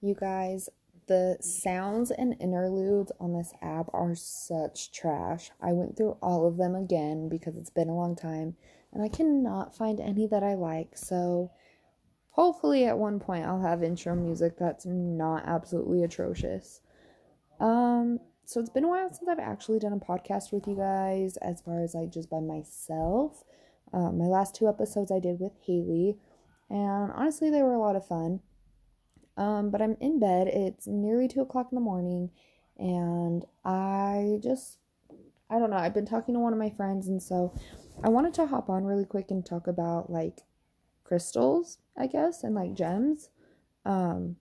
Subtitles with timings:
[0.00, 0.68] You guys,
[1.06, 5.50] the sounds and interludes on this app are such trash.
[5.60, 8.56] I went through all of them again because it's been a long time
[8.92, 10.96] and I cannot find any that I like.
[10.96, 11.50] So
[12.30, 16.80] hopefully at one point I'll have intro music that's not absolutely atrocious.
[17.60, 21.38] Um so it's been a while since I've actually done a podcast with you guys
[21.38, 23.42] as far as like just by myself.
[23.92, 26.18] Um, my last two episodes I did with Haley,
[26.68, 28.40] and honestly, they were a lot of fun.
[29.36, 30.48] Um, but I'm in bed.
[30.48, 32.30] It's nearly two o'clock in the morning,
[32.78, 34.78] and I just,
[35.50, 35.76] I don't know.
[35.76, 37.52] I've been talking to one of my friends, and so
[38.02, 40.40] I wanted to hop on really quick and talk about like
[41.02, 43.30] crystals, I guess, and like gems.
[43.84, 44.36] Um,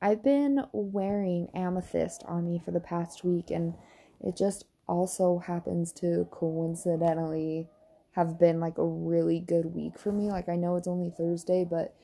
[0.00, 3.74] I've been wearing amethyst on me for the past week, and
[4.20, 7.68] it just also happens to coincidentally
[8.12, 10.30] have been like a really good week for me.
[10.30, 11.94] Like, I know it's only Thursday, but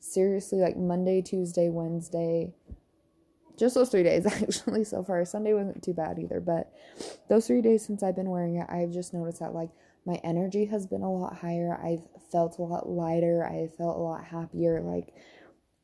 [0.00, 2.52] seriously like Monday, Tuesday, Wednesday,
[3.56, 5.24] just those three days actually so far.
[5.24, 6.72] Sunday wasn't too bad either, but
[7.28, 9.70] those three days since I've been wearing it, I've just noticed that like
[10.06, 11.78] my energy has been a lot higher.
[11.82, 13.44] I've felt a lot lighter.
[13.44, 14.80] I felt a lot happier.
[14.80, 15.14] Like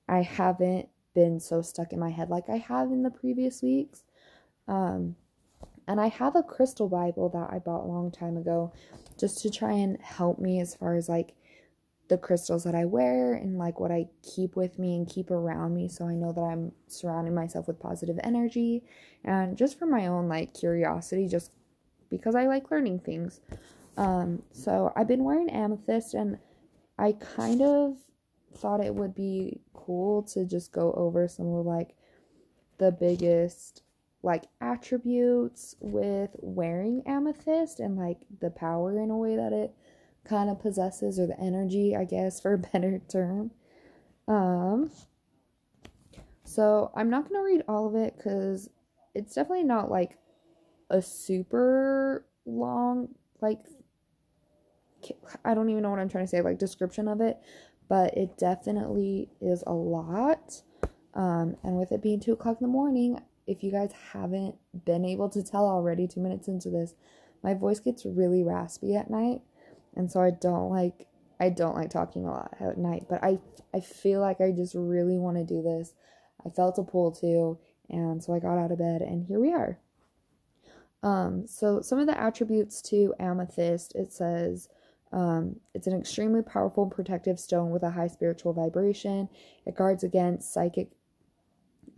[0.08, 4.04] I haven't been so stuck in my head like I have in the previous weeks.
[4.66, 5.16] Um,
[5.86, 8.72] and I have a crystal Bible that I bought a long time ago
[9.18, 11.34] just to try and help me as far as like
[12.08, 15.74] the crystals that I wear and like what I keep with me and keep around
[15.74, 18.82] me so I know that I'm surrounding myself with positive energy
[19.24, 21.50] and just for my own like curiosity just
[22.08, 23.40] because I like learning things.
[23.96, 26.38] Um so I've been wearing amethyst and
[26.98, 27.96] I kind of
[28.54, 31.96] thought it would be cool to just go over some of like
[32.78, 33.82] the biggest
[34.22, 39.74] like attributes with wearing amethyst and like the power in a way that it
[40.28, 43.50] kind of possesses or the energy, I guess, for a better term.
[44.28, 44.90] Um
[46.44, 48.70] so I'm not going to read all of it cuz
[49.14, 50.18] it's definitely not like
[50.90, 53.08] a super long
[53.40, 53.60] like
[55.44, 57.38] I don't even know what I'm trying to say like description of it,
[57.88, 60.62] but it definitely is a lot.
[61.14, 65.04] Um, and with it being two o'clock in the morning, if you guys haven't been
[65.04, 66.94] able to tell already, two minutes into this,
[67.42, 69.40] my voice gets really raspy at night
[69.96, 71.06] and so I don't like
[71.38, 73.38] I don't like talking a lot at night, but I
[73.74, 75.94] I feel like I just really want to do this.
[76.44, 77.58] I felt a pull to,
[77.90, 79.78] and so I got out of bed and here we are.
[81.02, 84.68] Um so some of the attributes to amethyst, it says
[85.12, 89.28] um, it's an extremely powerful protective stone with a high spiritual vibration.
[89.64, 90.90] It guards against psychic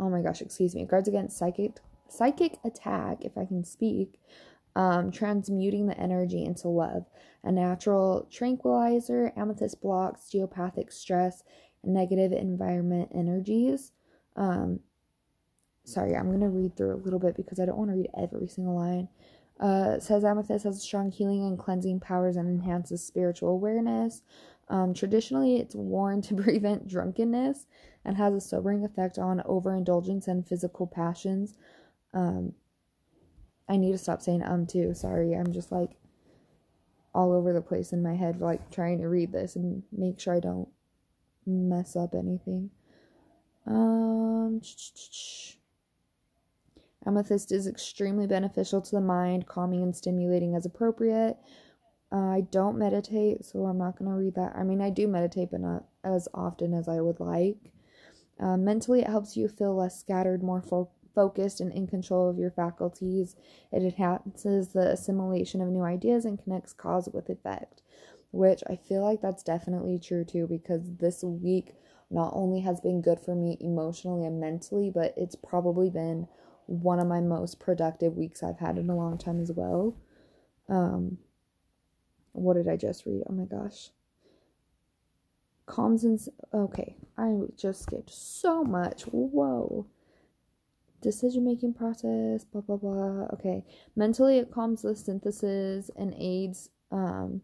[0.00, 0.82] oh my gosh, excuse me.
[0.82, 4.20] It guards against psychic psychic attack, if I can speak,
[4.78, 7.05] um, transmuting the energy into love.
[7.43, 11.43] A natural tranquilizer, amethyst blocks geopathic stress
[11.83, 13.91] and negative environment energies.
[14.37, 14.78] Um,
[15.83, 18.11] sorry, I'm going to read through a little bit because I don't want to read
[18.17, 19.09] every single line.
[19.59, 24.22] Uh, says amethyst has strong healing and cleansing powers and enhances spiritual awareness.
[24.69, 27.67] Um, traditionally, it's worn to prevent drunkenness
[28.05, 31.55] and has a sobering effect on overindulgence and physical passions.
[32.15, 32.53] Um,
[33.69, 34.95] I need to stop saying um too.
[34.95, 35.91] Sorry, I'm just like
[37.15, 40.34] all over the place in my head, like trying to read this and make sure
[40.34, 40.69] I don't
[41.47, 42.71] mess up anything.
[43.67, 44.61] Um,
[47.06, 51.37] amethyst is extremely beneficial to the mind, calming and stimulating as appropriate.
[52.11, 54.55] Uh, I don't meditate, so I'm not going to read that.
[54.56, 57.73] I mean, I do meditate, but not as often as I would like.
[58.41, 62.39] Uh, mentally, it helps you feel less scattered, more fo- focused and in control of
[62.39, 63.34] your faculties.
[63.73, 67.83] It enhances the assimilation of new ideas and connects cause with effect,
[68.31, 71.75] which I feel like that's definitely true too because this week
[72.09, 76.29] not only has been good for me emotionally and mentally, but it's probably been
[76.67, 79.97] one of my most productive weeks I've had in a long time as well.
[80.69, 81.19] Um,
[82.31, 83.25] what did I just read?
[83.29, 83.91] Oh my gosh.
[85.67, 86.21] Calms and
[86.55, 89.03] okay, I just skipped so much.
[89.03, 89.88] Whoa
[91.00, 93.27] decision making process, blah blah blah.
[93.35, 93.65] Okay.
[93.97, 97.43] Mentally it calms the synthesis and aids um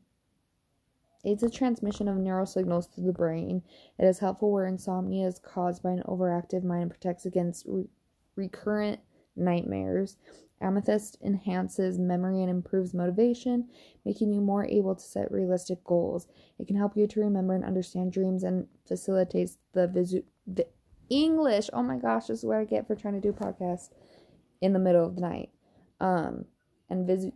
[1.24, 3.62] aids the transmission of neural signals through the brain.
[3.98, 7.88] It is helpful where insomnia is caused by an overactive mind and protects against re-
[8.36, 9.00] recurrent
[9.36, 10.16] nightmares.
[10.60, 13.68] Amethyst enhances memory and improves motivation,
[14.04, 16.26] making you more able to set realistic goals.
[16.58, 20.66] It can help you to remember and understand dreams and facilitates the visu- the
[21.10, 21.70] English.
[21.72, 23.90] Oh my gosh, this is what I get for trying to do podcast
[24.60, 25.50] in the middle of the night.
[26.00, 26.44] Um,
[26.90, 27.26] and vis,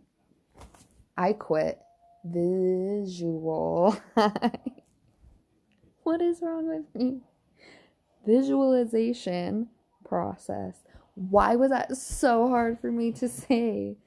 [1.17, 1.79] I quit
[2.23, 3.95] visual.
[6.03, 7.21] what is wrong with me?
[8.25, 9.67] visualization
[10.05, 10.83] process.
[11.15, 13.97] Why was that so hard for me to say?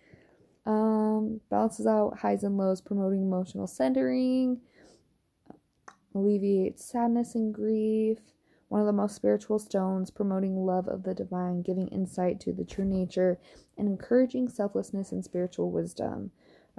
[0.64, 4.60] Um, balances out highs and lows, promoting emotional centering,
[6.14, 8.18] alleviates sadness and grief.
[8.72, 12.64] One of the most spiritual stones, promoting love of the divine, giving insight to the
[12.64, 13.38] true nature,
[13.76, 16.30] and encouraging selflessness and spiritual wisdom.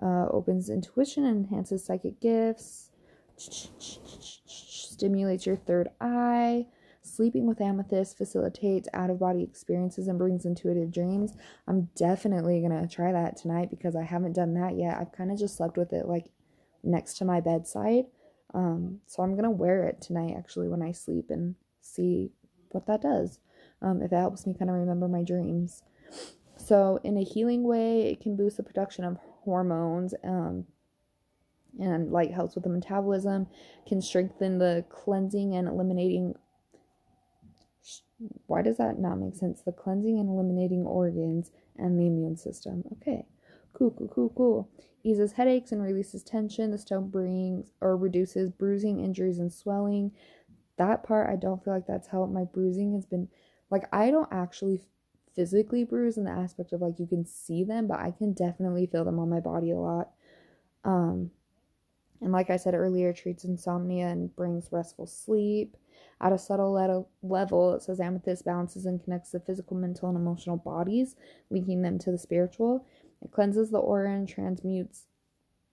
[0.01, 2.89] Uh, opens intuition and enhances psychic gifts.
[3.37, 6.65] Stimulates your third eye.
[7.03, 11.33] Sleeping with amethyst facilitates out of body experiences and brings intuitive dreams.
[11.67, 14.97] I'm definitely to try that tonight because I haven't done that yet.
[14.97, 16.31] I've kind of just slept with it like
[16.81, 18.05] next to my bedside.
[18.55, 21.53] Um, so I'm to wear it tonight actually when I sleep and
[21.83, 22.31] see
[22.71, 23.39] what that does.
[23.81, 25.83] Um, if it helps me kind of remember my dreams.
[26.55, 30.65] So, in a healing way, it can boost the production of hormones um,
[31.79, 33.47] and like helps with the metabolism,
[33.87, 36.35] can strengthen the cleansing and eliminating
[38.47, 39.61] why does that not make sense?
[39.61, 42.83] The cleansing and eliminating organs and the immune system.
[42.93, 43.25] Okay.
[43.73, 44.69] Cool, cool, cool, cool.
[45.03, 46.71] Eases headaches and releases tension.
[46.71, 50.11] The stone brings or reduces bruising, injuries, and swelling.
[50.77, 52.33] That part, I don't feel like that's helped.
[52.33, 53.27] My bruising has been
[53.69, 54.81] like, I don't actually
[55.35, 58.87] physically bruise in the aspect of like you can see them, but I can definitely
[58.87, 60.11] feel them on my body a lot.
[60.83, 61.31] Um,
[62.21, 65.75] and like I said earlier, treats insomnia and brings restful sleep.
[66.21, 66.71] At a subtle
[67.21, 71.15] level, it says amethyst balances and connects the physical, mental, and emotional bodies,
[71.49, 72.85] linking them to the spiritual.
[73.21, 75.07] It cleanses the aura and transmutes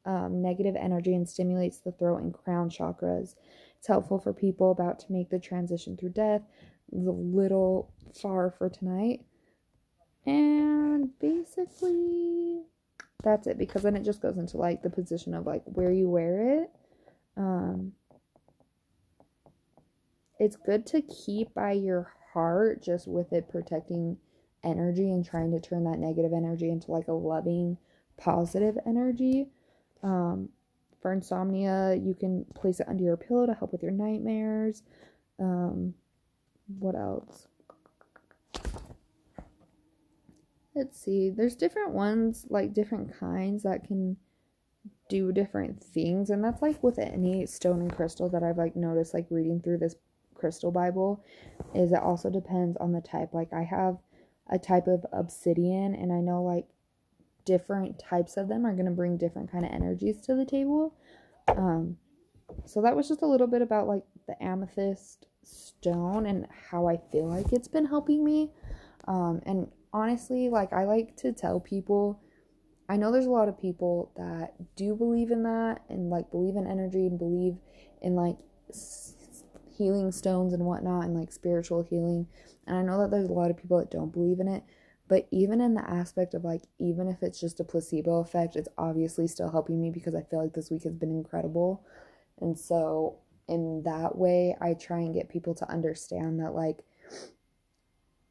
[0.05, 3.35] um, negative energy and stimulates the throat and crown chakras.
[3.81, 6.43] It's helpful for people about to make the transition through death.
[6.93, 7.91] A little
[8.21, 9.23] far for tonight.
[10.27, 12.61] And basically,
[13.23, 16.11] that's it because then it just goes into like the position of like where you
[16.11, 16.71] wear it.
[17.39, 17.93] Um,
[20.39, 24.19] it's good to keep by your heart just with it protecting
[24.63, 27.79] energy and trying to turn that negative energy into like a loving
[28.19, 29.49] positive energy
[30.03, 30.51] um,
[31.01, 34.83] for insomnia you can place it under your pillow to help with your nightmares.
[35.39, 35.95] Um,
[36.79, 37.49] what else?
[40.75, 41.31] Let's see.
[41.31, 44.17] There's different ones like different kinds that can
[45.09, 49.13] do different things and that's like with any stone and crystal that i've like noticed
[49.13, 49.97] like reading through this
[50.35, 51.23] crystal bible
[51.75, 53.35] is it also depends on the type.
[53.35, 53.99] Like i have
[54.49, 56.67] a type of obsidian and i know like
[57.45, 60.95] different types of them are going to bring different kind of energies to the table
[61.49, 61.97] um
[62.65, 66.99] so that was just a little bit about like the amethyst stone and how i
[67.11, 68.51] feel like it's been helping me
[69.09, 72.21] um and honestly like i like to tell people
[72.89, 76.57] i know there's a lot of people that do believe in that and like believe
[76.57, 77.57] in energy and believe
[78.03, 78.37] in like
[79.81, 82.27] healing stones and whatnot and like spiritual healing.
[82.67, 84.63] And I know that there's a lot of people that don't believe in it,
[85.11, 88.69] but even in the aspect of like, even if it's just a placebo effect, it's
[88.79, 91.85] obviously still helping me because I feel like this week has been incredible.
[92.41, 93.19] And so,
[93.49, 96.85] in that way, I try and get people to understand that like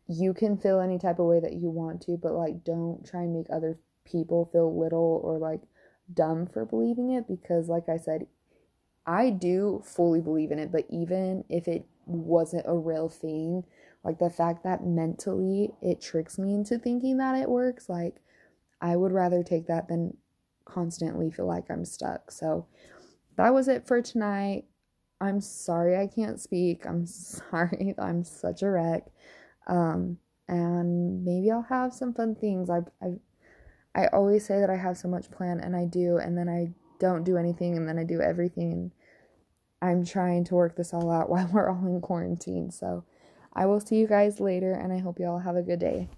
[0.07, 3.23] you can feel any type of way that you want to, but like don't try
[3.23, 5.63] and make other people feel little or like
[6.13, 8.25] dumb for believing it because, like I said,
[9.05, 13.63] I do fully believe in it, but even if it wasn't a real thing,
[14.03, 18.15] like the fact that mentally it tricks me into thinking that it works, like
[18.81, 20.17] I would rather take that than
[20.65, 22.31] constantly feel like I'm stuck.
[22.31, 22.67] So
[23.37, 24.65] that was it for tonight.
[25.21, 26.85] I'm sorry I can't speak.
[26.85, 29.07] I'm sorry I'm such a wreck.
[29.67, 32.69] Um, and maybe I'll have some fun things.
[32.69, 33.13] I I
[33.95, 36.73] I always say that I have so much planned and I do and then I
[36.99, 38.91] don't do anything and then I do everything and
[39.81, 42.71] I'm trying to work this all out while we're all in quarantine.
[42.71, 43.03] So
[43.53, 46.09] I will see you guys later and I hope you all have a good day.